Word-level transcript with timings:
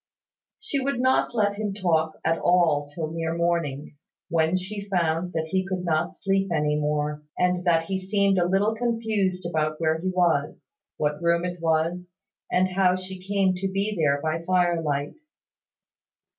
She 0.57 0.79
would 0.79 0.99
not 0.99 1.35
let 1.35 1.57
him 1.59 1.75
talk 1.75 2.17
at 2.25 2.39
all 2.39 2.87
till 2.89 3.11
near 3.11 3.37
morning, 3.37 3.97
when 4.29 4.57
she 4.57 4.89
found 4.89 5.31
that 5.33 5.49
he 5.51 5.63
could 5.63 5.85
not 5.85 6.17
sleep 6.17 6.49
any 6.51 6.75
more, 6.75 7.21
and 7.37 7.63
that 7.65 7.83
he 7.83 7.99
seemed 7.99 8.39
a 8.39 8.47
little 8.47 8.73
confused 8.73 9.45
about 9.45 9.79
where 9.79 10.01
he 10.01 10.09
was, 10.09 10.67
what 10.97 11.21
room 11.21 11.45
it 11.45 11.59
was, 11.61 12.09
and 12.51 12.69
how 12.69 12.95
she 12.95 13.21
came 13.21 13.53
to 13.57 13.67
be 13.71 13.95
there 13.95 14.19
by 14.23 14.41
fire 14.43 14.81
light. 14.81 15.17